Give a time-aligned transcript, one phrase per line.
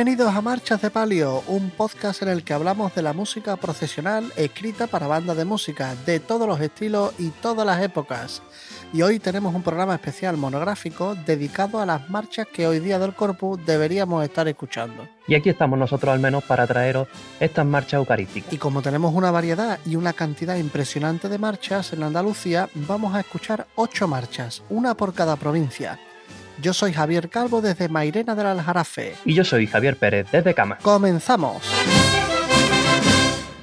[0.00, 4.32] Bienvenidos a Marchas de Palio, un podcast en el que hablamos de la música profesional
[4.34, 8.40] escrita para bandas de música de todos los estilos y todas las épocas.
[8.94, 13.14] Y hoy tenemos un programa especial monográfico dedicado a las marchas que hoy día del
[13.14, 15.06] Corpus deberíamos estar escuchando.
[15.28, 17.06] Y aquí estamos nosotros al menos para traeros
[17.38, 18.54] estas marchas eucarísticas.
[18.54, 23.20] Y como tenemos una variedad y una cantidad impresionante de marchas en Andalucía, vamos a
[23.20, 25.98] escuchar ocho marchas, una por cada provincia.
[26.60, 29.14] Yo soy Javier Calvo desde Mairena del Aljarafe.
[29.24, 30.78] Y yo soy Javier Pérez desde Cama.
[30.82, 31.62] ¡Comenzamos!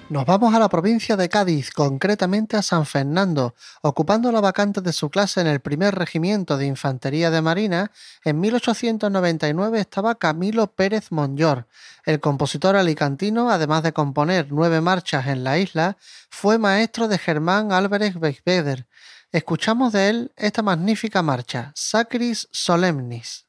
[0.10, 4.94] Nos vamos a la provincia de Cádiz, concretamente a San Fernando, ocupando la vacante de
[4.94, 7.92] su clase en el primer regimiento de Infantería de Marina.
[8.24, 11.68] En 1899 estaba Camilo Pérez Monllor.
[12.06, 15.98] El compositor alicantino, además de componer nueve marchas en la isla,
[16.30, 18.87] fue maestro de Germán Álvarez Beisbeder
[19.32, 23.46] escuchamos de él esta magnífica marcha, Sacris Solemnis.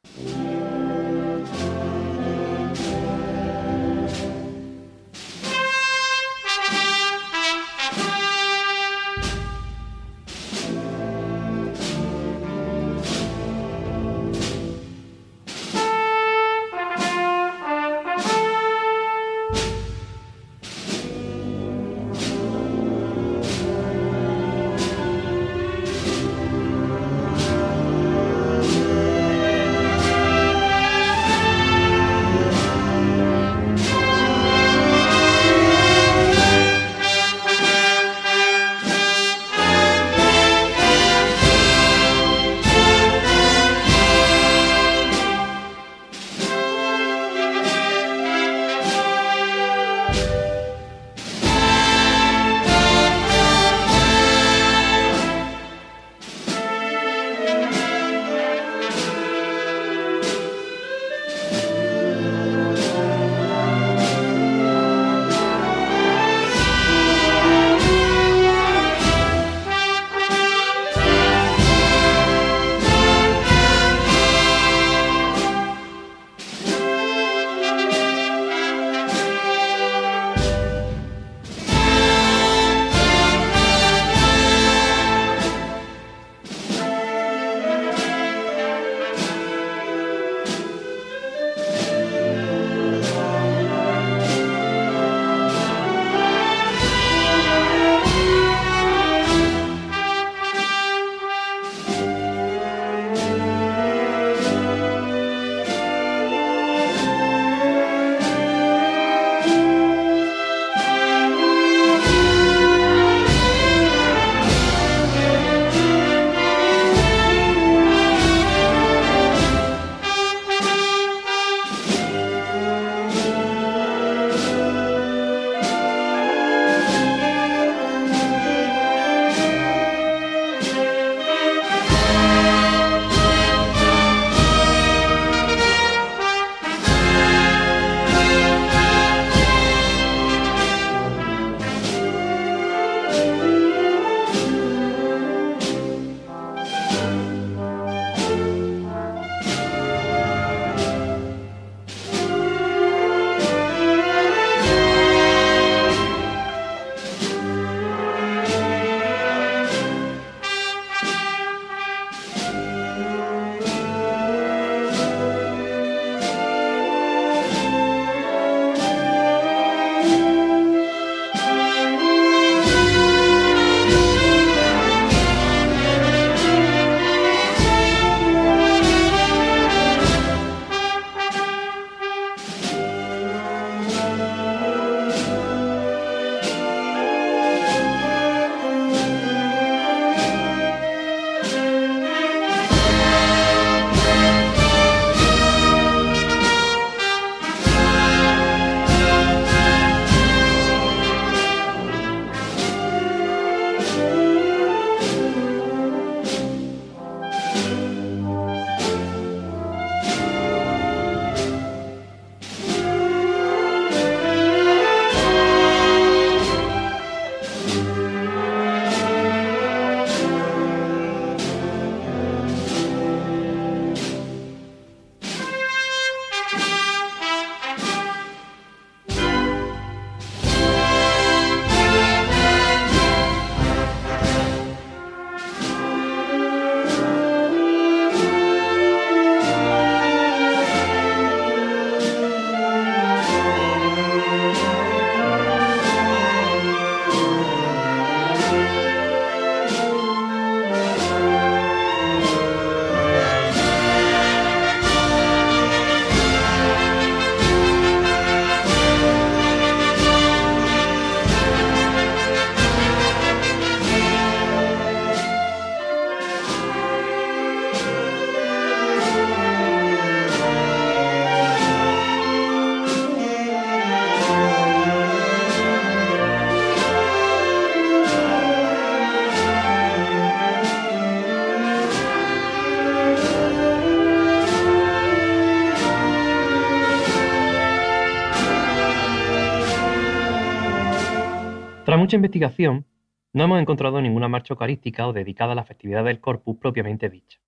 [292.09, 292.87] Nuestra investigación
[293.35, 297.39] no hemos encontrado ninguna marcha eucarística o dedicada a la festividad del Corpus propiamente dicha.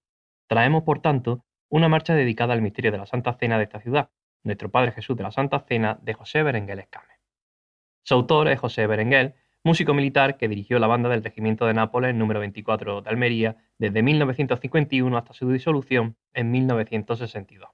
[0.48, 4.10] Traemos, por tanto, una marcha dedicada al misterio de la Santa Cena de esta ciudad,
[4.44, 7.14] nuestro Padre Jesús de la Santa Cena de José Berenguel Escame.
[8.02, 9.32] Su autor es José Berenguel,
[9.64, 14.02] músico militar que dirigió la banda del Regimiento de Nápoles número 24 de Almería desde
[14.02, 17.70] 1951 hasta su disolución en 1962.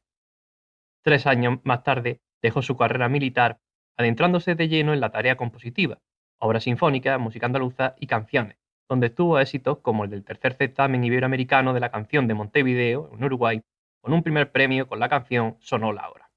[1.03, 3.59] Tres años más tarde dejó su carrera militar,
[3.97, 5.99] adentrándose de lleno en la tarea compositiva,
[6.39, 8.57] obras sinfónicas, música andaluza y canciones,
[8.89, 13.25] donde tuvo éxitos como el del tercer certamen iberoamericano de la canción de Montevideo, en
[13.25, 13.63] Uruguay,
[14.01, 16.31] con un primer premio con la canción Sonó la hora.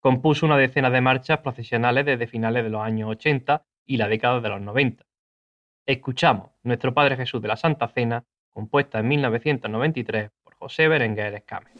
[0.00, 4.40] Compuso una decena de marchas procesionales desde finales de los años 80 y la década
[4.40, 5.04] de los 90.
[5.84, 11.70] Escuchamos Nuestro Padre Jesús de la Santa Cena, compuesta en 1993 por José Berenguer Escame.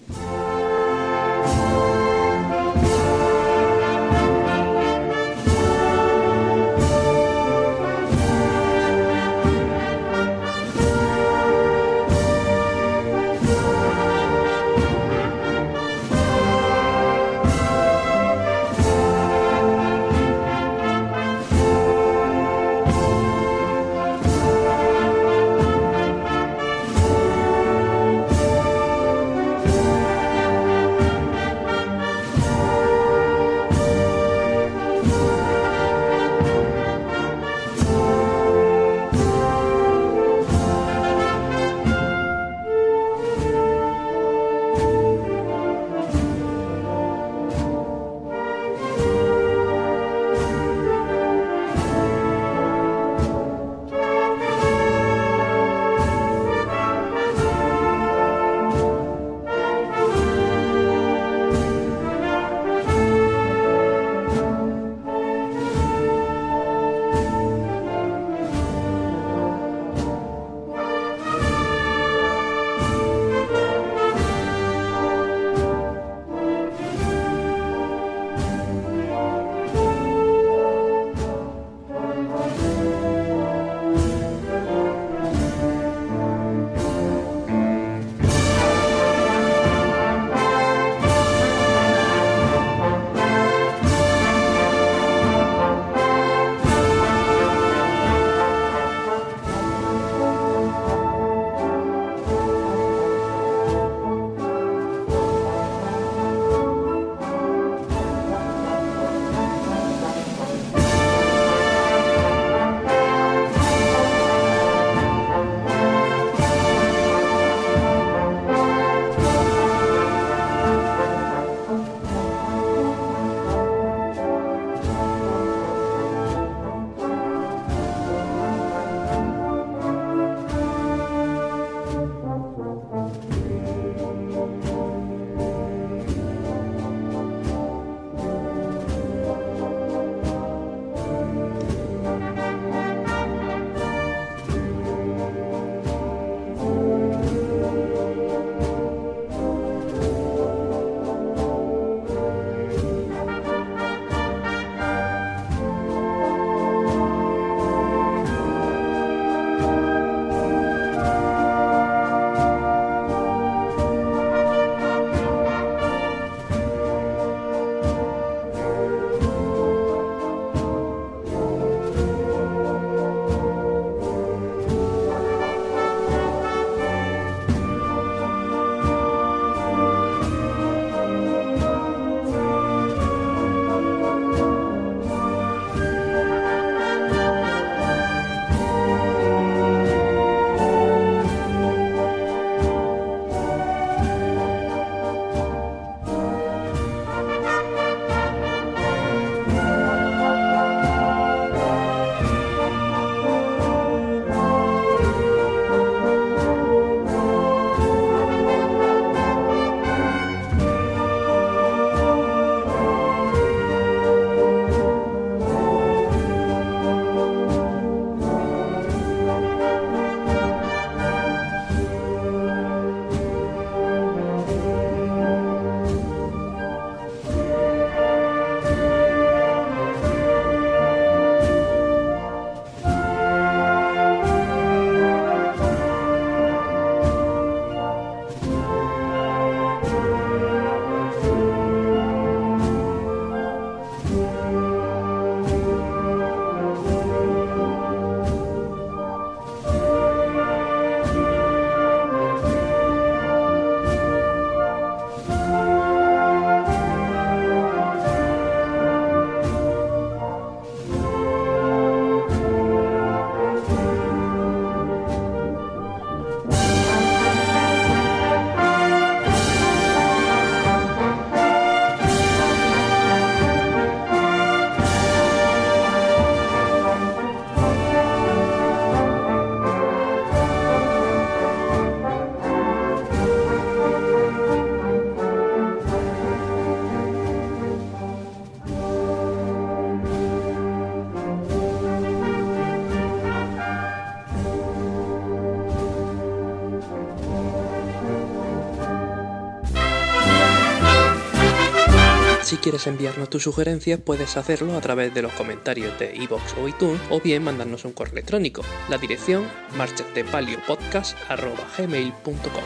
[302.80, 307.00] Quieres enviarnos tus sugerencias, puedes hacerlo a través de los comentarios de iVoox o iTunes
[307.10, 308.62] o bien mandarnos un correo electrónico.
[308.88, 309.46] La dirección
[309.76, 312.64] marchasdepaliopodcast.gmail.com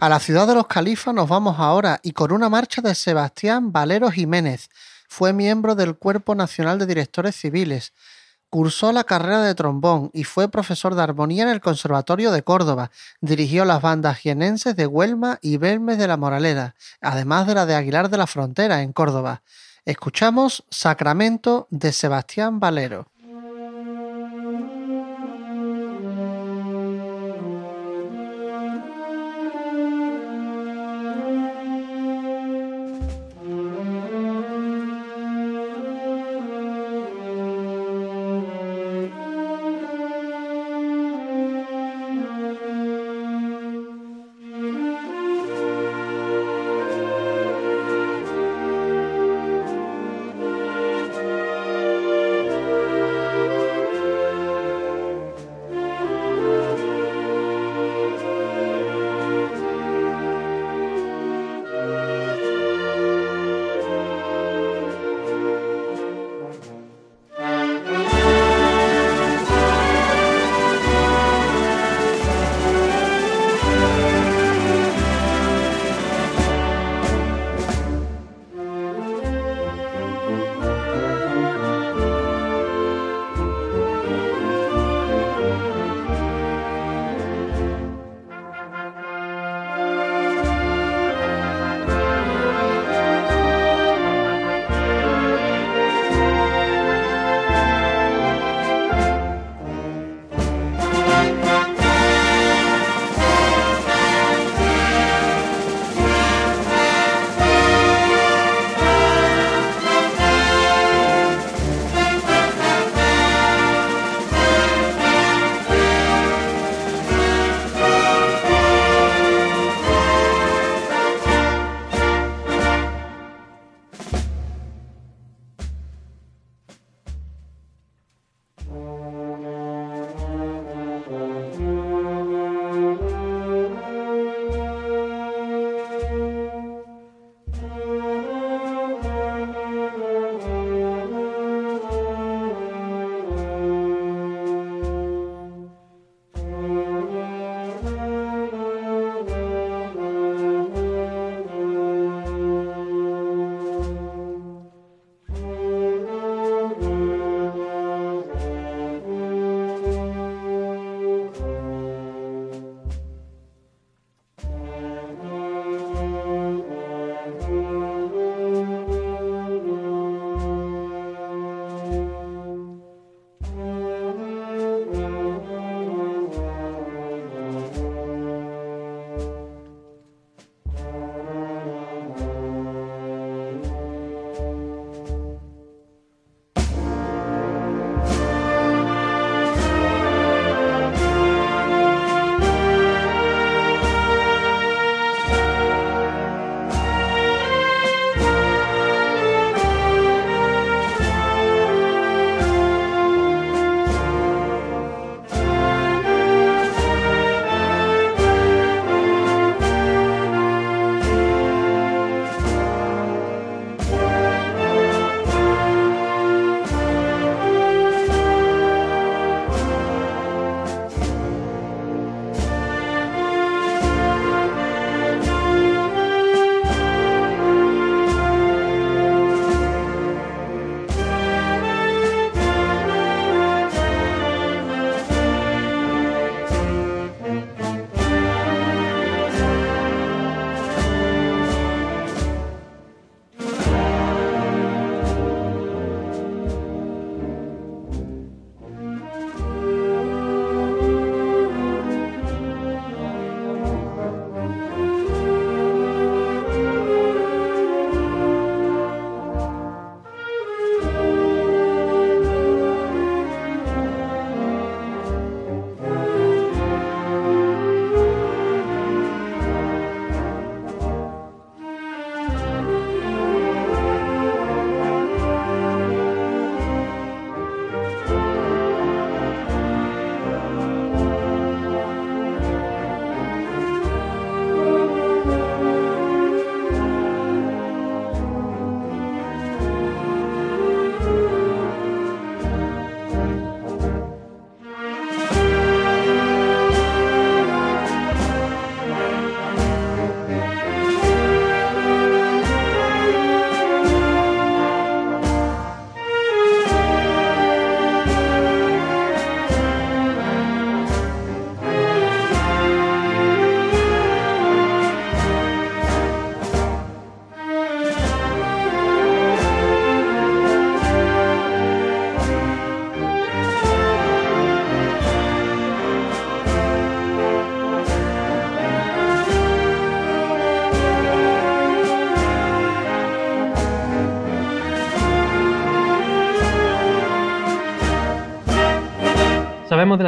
[0.00, 3.70] A la ciudad de los califas nos vamos ahora y con una marcha de Sebastián
[3.72, 4.70] Valero Jiménez.
[5.08, 7.92] Fue miembro del Cuerpo Nacional de Directores Civiles.
[8.50, 12.90] Cursó la carrera de trombón y fue profesor de armonía en el Conservatorio de Córdoba.
[13.20, 17.76] Dirigió las bandas jienenses de Huelma y Belmes de la Moraleda, además de la de
[17.76, 19.42] Aguilar de la Frontera en Córdoba.
[19.84, 23.09] Escuchamos Sacramento de Sebastián Valero.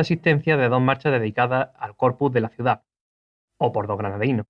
[0.02, 2.82] Existencia de dos marchas dedicadas al corpus de la ciudad,
[3.58, 4.46] o por dos granadinos.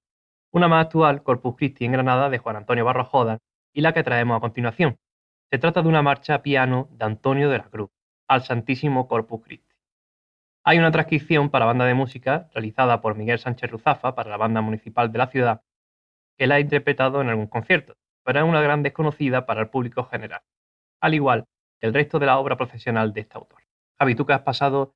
[0.51, 3.39] Una más actual, Corpus Christi en Granada, de Juan Antonio Barros Joda,
[3.73, 4.99] y la que traemos a continuación.
[5.51, 7.91] Se trata de una marcha a piano de Antonio de la Cruz,
[8.29, 9.75] al Santísimo Corpus Christi.
[10.65, 14.61] Hay una transcripción para banda de música realizada por Miguel Sánchez Ruzafa para la banda
[14.61, 15.63] municipal de la ciudad,
[16.37, 20.05] que la ha interpretado en algún concierto, pero es una gran desconocida para el público
[20.05, 20.43] general,
[21.01, 21.47] al igual
[21.81, 23.63] que el resto de la obra profesional de este autor.
[23.99, 24.95] Javi, que has pasado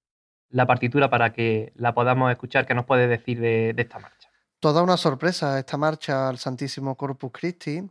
[0.51, 4.31] la partitura para que la podamos escuchar, ¿qué nos puedes decir de, esta marcha?
[4.61, 7.83] Toda una sorpresa esta marcha al Santísimo Corpus Christi,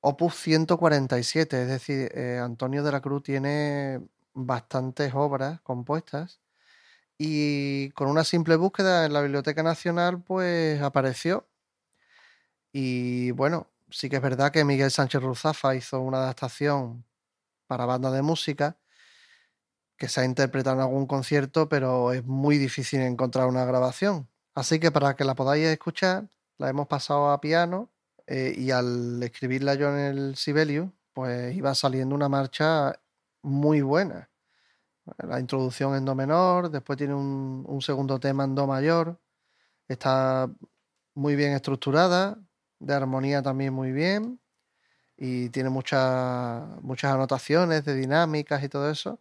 [0.00, 4.00] opus 147, es decir, eh, Antonio de la Cruz tiene
[4.34, 6.40] bastantes obras compuestas
[7.18, 11.46] y con una simple búsqueda en la Biblioteca Nacional pues apareció.
[12.72, 17.04] Y bueno, sí que es verdad que Miguel Sánchez Ruzafa hizo una adaptación
[17.66, 18.76] para banda de música
[19.96, 24.28] que se ha interpretado en algún concierto, pero es muy difícil encontrar una grabación.
[24.54, 26.28] Así que para que la podáis escuchar,
[26.58, 27.90] la hemos pasado a piano
[28.26, 33.00] eh, y al escribirla yo en el Sibelius, pues iba saliendo una marcha
[33.42, 34.30] muy buena.
[35.18, 39.20] La introducción en Do menor, después tiene un, un segundo tema en Do mayor,
[39.88, 40.50] está
[41.14, 42.38] muy bien estructurada,
[42.78, 44.40] de armonía también muy bien
[45.16, 49.20] y tiene muchas, muchas anotaciones de dinámicas y todo eso.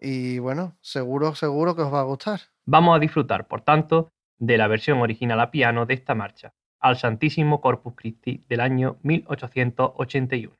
[0.00, 2.40] Y bueno, seguro, seguro que os va a gustar.
[2.64, 6.96] Vamos a disfrutar, por tanto, de la versión original a piano de esta marcha, al
[6.96, 10.59] Santísimo Corpus Christi del año 1881.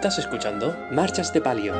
[0.00, 1.74] Estás escuchando Marchas de Palio.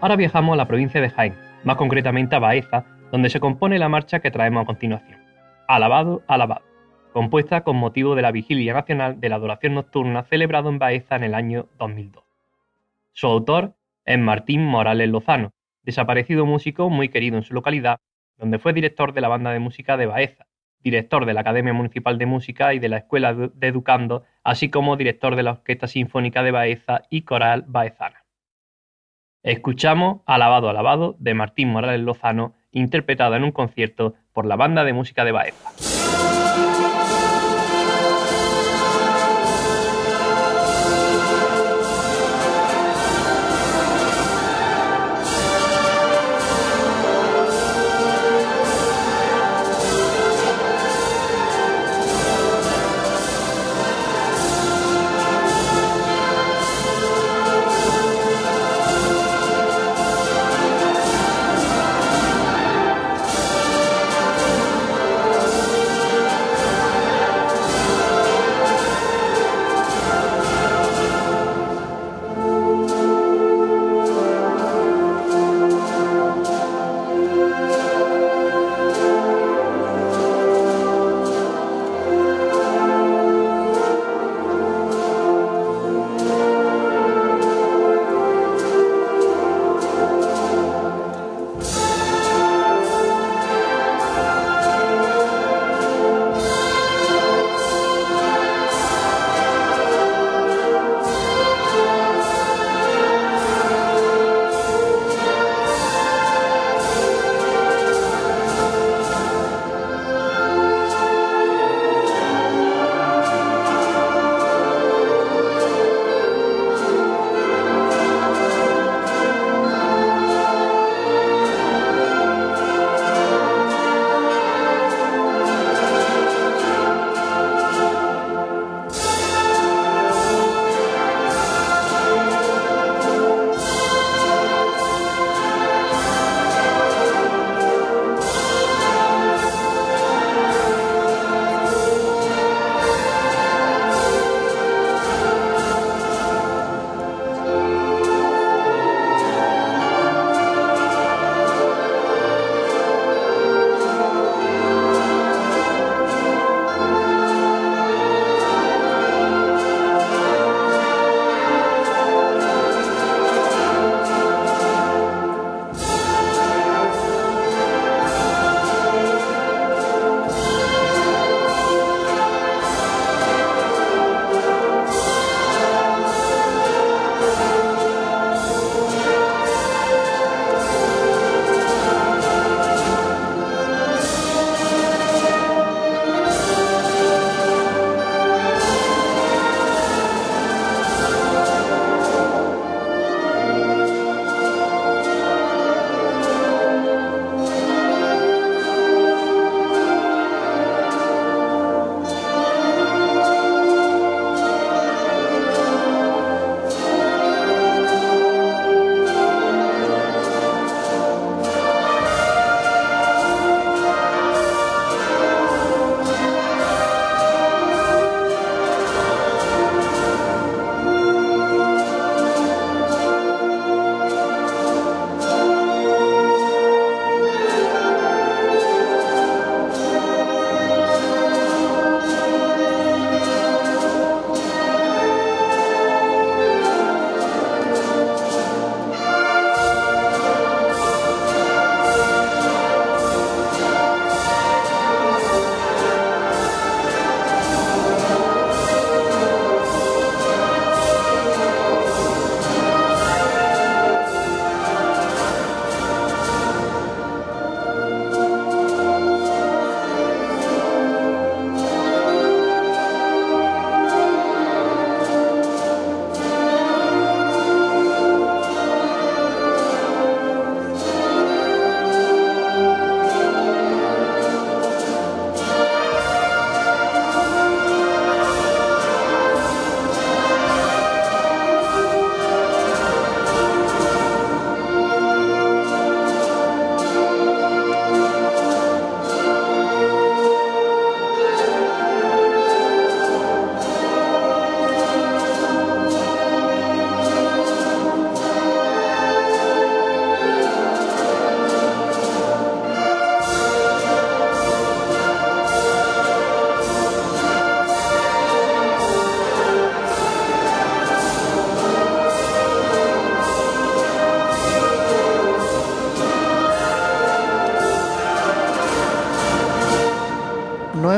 [0.00, 3.88] Ahora viajamos a la provincia de Jaén, más concretamente a Baeza, donde se compone la
[3.88, 5.18] marcha que traemos a continuación.
[5.66, 6.62] Alabado, alabado,
[7.12, 11.24] compuesta con motivo de la Vigilia Nacional de la Adoración Nocturna celebrado en Baeza en
[11.24, 12.22] el año 2002.
[13.14, 15.50] Su autor es Martín Morales Lozano,
[15.82, 17.98] desaparecido músico muy querido en su localidad,
[18.38, 20.46] donde fue director de la banda de música de Baeza,
[20.80, 24.96] director de la Academia Municipal de Música y de la Escuela de Educando, así como
[24.96, 28.24] director de la Orquesta Sinfónica de Baeza y Coral Baezana.
[29.42, 34.92] Escuchamos Alabado, Alabado de Martín Morales Lozano, interpretada en un concierto por la Banda de
[34.92, 35.97] Música de Baeza.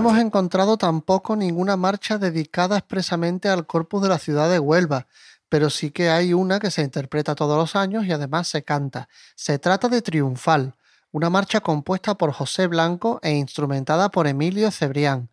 [0.00, 5.06] Hemos encontrado tampoco ninguna marcha dedicada expresamente al corpus de la ciudad de Huelva,
[5.50, 9.10] pero sí que hay una que se interpreta todos los años y además se canta.
[9.34, 10.74] Se trata de Triunfal,
[11.12, 15.28] una marcha compuesta por José Blanco e instrumentada por Emilio Cebrián.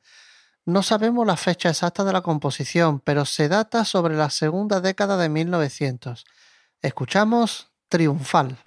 [0.65, 5.15] No sabemos la fecha exacta de la composición, pero se data sobre la segunda década
[5.15, 6.25] de 1900.
[6.81, 8.57] Escuchamos Triunfal.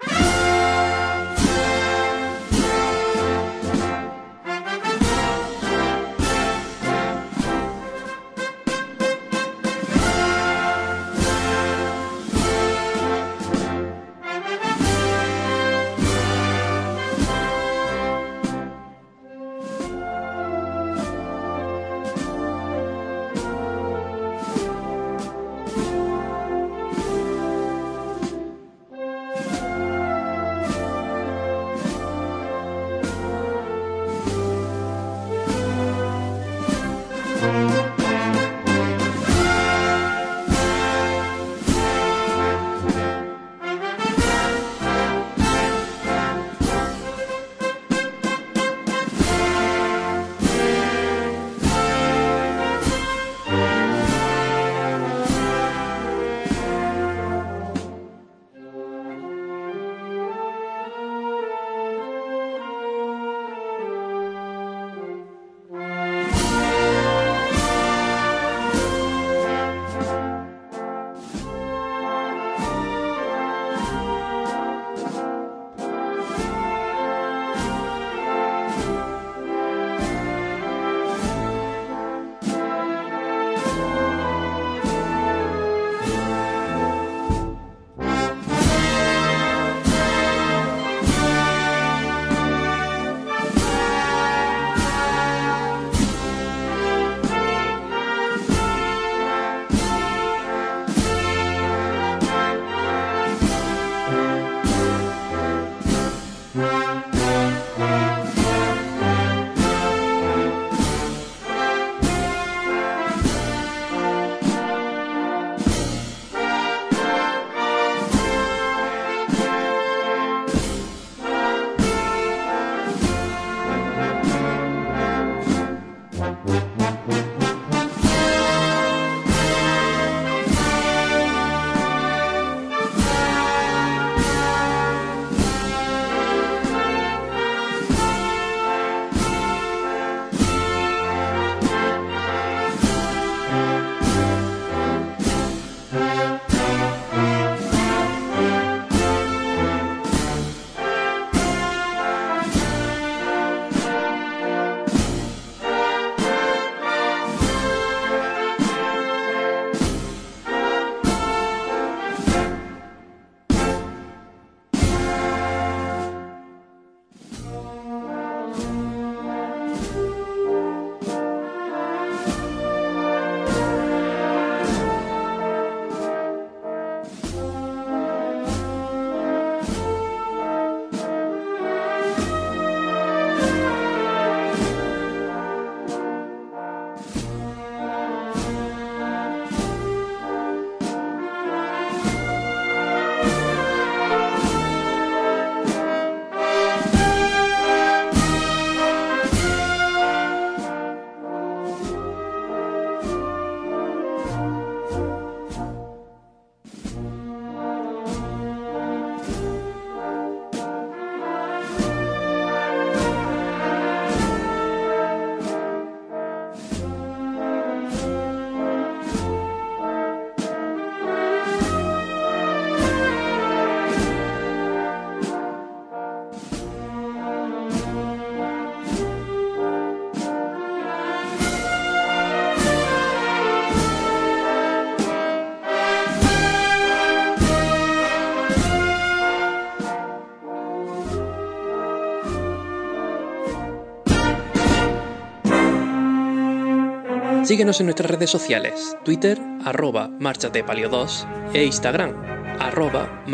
[247.51, 252.15] Síguenos en nuestras redes sociales, Twitter, arroba marchasdepalio2 e Instagram,
[252.61, 253.25] arroba.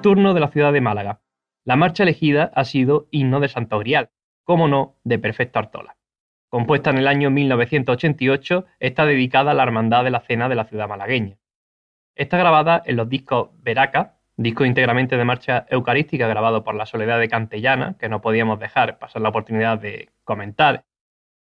[0.00, 1.20] Turno de la ciudad de Málaga.
[1.64, 4.10] La marcha elegida ha sido Himno de Santa Grial,
[4.44, 5.96] como no, de Perfecto Artola.
[6.50, 10.66] Compuesta en el año 1988, está dedicada a la Hermandad de la Cena de la
[10.66, 11.36] ciudad malagueña.
[12.14, 17.18] Está grabada en los discos Veraca, disco íntegramente de marcha eucarística grabado por la Soledad
[17.18, 20.84] de Cantellana, que no podíamos dejar pasar la oportunidad de comentar,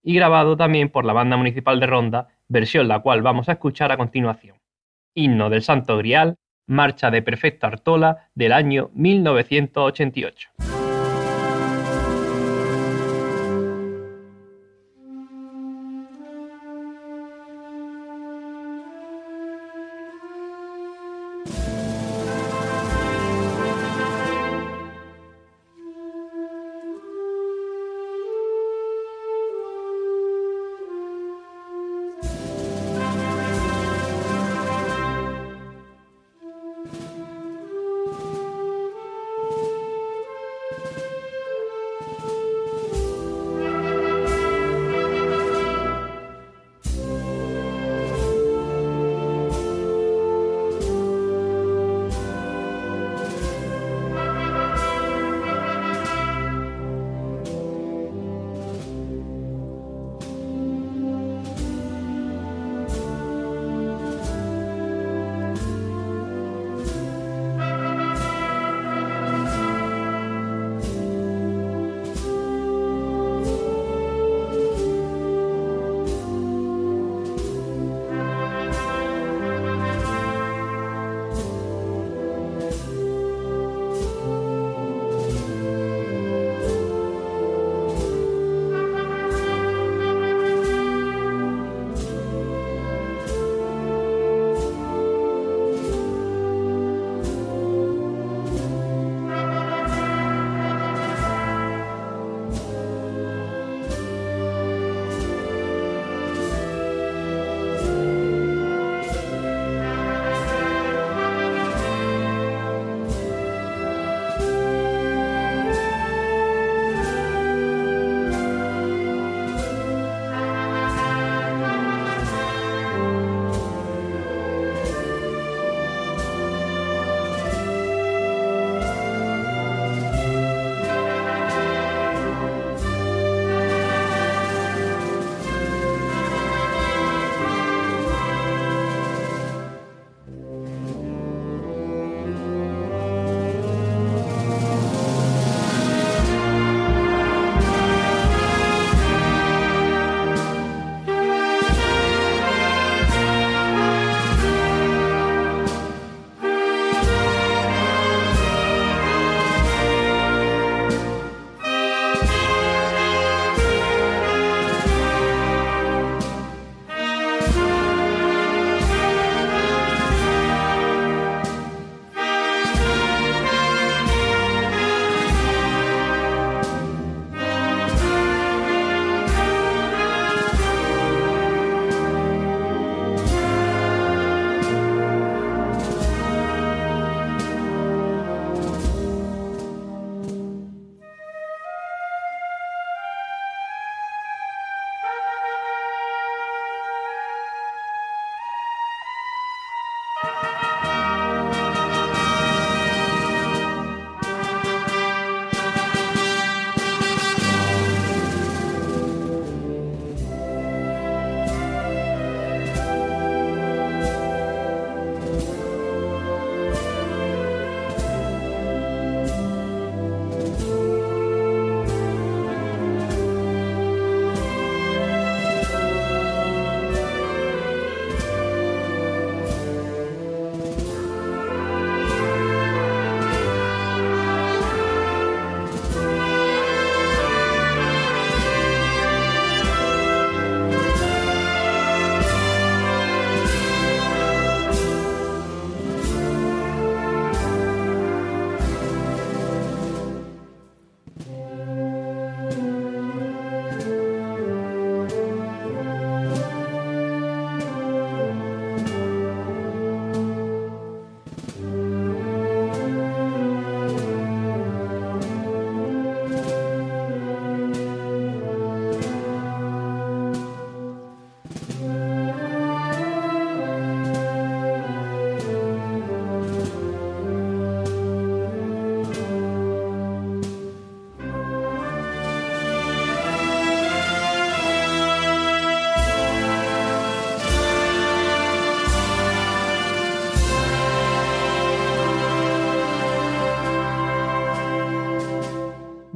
[0.03, 3.93] y grabado también por la Banda Municipal de Ronda, versión la cual vamos a escuchar
[3.93, 4.57] a continuación.
[5.15, 6.37] Himno del Santo Grial,
[6.67, 10.80] marcha de Perfecto Artola del año 1988.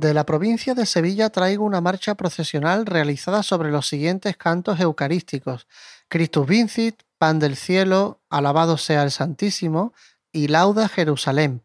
[0.05, 5.67] De la provincia de Sevilla traigo una marcha procesional realizada sobre los siguientes cantos eucarísticos:
[6.09, 9.95] Christus Vincit, Pan del Cielo, Alabado sea el Santísimo
[10.31, 11.63] y Lauda Jerusalén.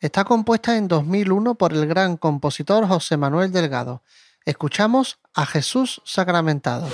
[0.00, 4.02] Está compuesta en 2001 por el gran compositor José Manuel Delgado.
[4.44, 6.90] Escuchamos a Jesús sacramentado.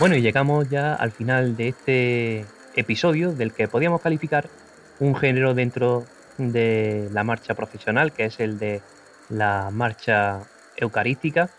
[0.00, 4.48] Bueno, y llegamos ya al final de este episodio del que podíamos calificar
[4.98, 6.06] un género dentro
[6.38, 8.80] de la marcha profesional, que es el de
[9.28, 10.40] la marcha
[10.78, 11.50] eucarística.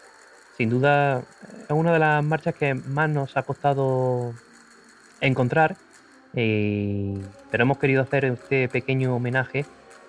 [0.58, 1.22] Sin duda
[1.66, 4.34] es una de las marchas que más nos ha costado
[5.20, 5.76] encontrar,
[6.34, 7.22] pero
[7.64, 9.68] hemos querido hacer este pequeño homenaje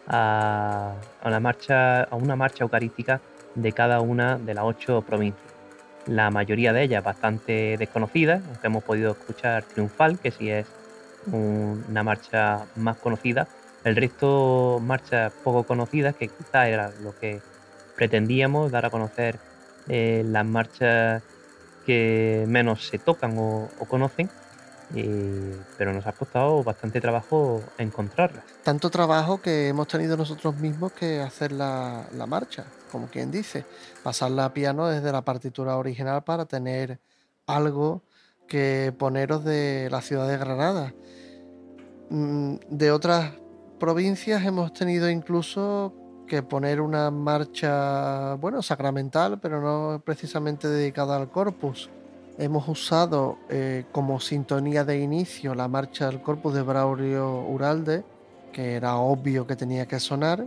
[0.08, 3.20] a, la marcha, a una marcha eucarística
[3.56, 5.51] de cada una de las ocho provincias
[6.06, 10.66] la mayoría de ellas bastante desconocidas, aunque hemos podido escuchar Triunfal, que sí es
[11.30, 13.46] una marcha más conocida,
[13.84, 17.40] El resto marchas poco conocidas, que quizá era lo que
[17.96, 19.38] pretendíamos, dar a conocer
[19.88, 21.22] eh, las marchas
[21.84, 24.30] que menos se tocan o, conocen,
[24.92, 28.44] pero nos ha costado bastante trabajo encontrarlas.
[28.62, 33.64] Tanto trabajo que hemos tenido nosotros mismos que hacer la, la marcha, como quien dice,
[34.02, 37.00] pasarla a piano desde la partitura original para tener
[37.46, 38.02] algo
[38.46, 40.94] que poneros de la ciudad de Granada.
[42.10, 43.32] Mm, de otras
[43.80, 45.94] provincias hemos tenido incluso
[46.26, 51.90] que poner una marcha, bueno, sacramental, pero no precisamente dedicada al corpus.
[52.38, 58.04] Hemos usado eh, como sintonía de inicio la marcha del corpus de Braulio Uralde,
[58.52, 60.44] que era obvio que tenía que sonar,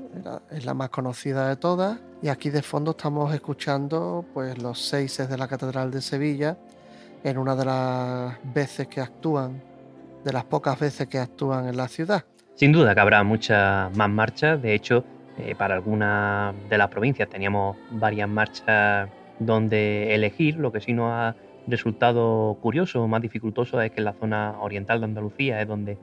[0.51, 1.99] es la más conocida de todas.
[2.21, 6.57] Y aquí de fondo estamos escuchando pues, los seises de la Catedral de Sevilla
[7.23, 9.61] en una de las veces que actúan,
[10.23, 12.25] de las pocas veces que actúan en la ciudad.
[12.55, 15.03] Sin duda que habrá muchas más marchas, de hecho
[15.37, 19.09] eh, para algunas de las provincias teníamos varias marchas
[19.39, 21.35] donde elegir, lo que sí nos ha
[21.67, 25.97] resultado curioso, más dificultoso, es que en la zona oriental de Andalucía es donde,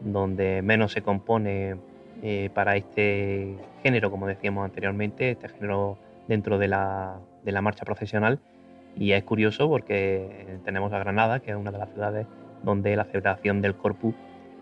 [0.00, 1.76] donde menos se compone
[2.22, 5.98] eh, para este género, como decíamos anteriormente, este género
[6.28, 8.38] dentro de la, de la marcha profesional.
[8.96, 12.26] Y es curioso porque tenemos a Granada, que es una de las ciudades
[12.62, 14.14] donde la celebración del Corpus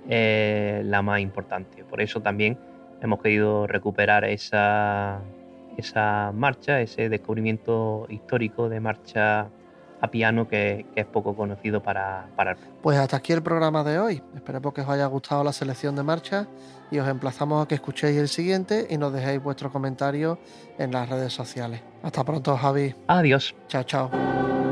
[0.08, 1.84] es la más importante.
[1.84, 2.58] Por eso también
[3.02, 5.20] hemos querido recuperar esa,
[5.76, 9.48] esa marcha, ese descubrimiento histórico de marcha
[10.00, 14.22] a piano que, es poco conocido para, para Pues hasta aquí el programa de hoy.
[14.34, 16.46] Esperemos que os haya gustado la selección de marchas
[16.90, 20.38] y os emplazamos a que escuchéis el siguiente y nos dejéis vuestros comentarios
[20.78, 21.82] en las redes sociales.
[22.02, 22.94] Hasta pronto, Javi.
[23.06, 23.54] Adiós.
[23.68, 24.67] Chao, chao.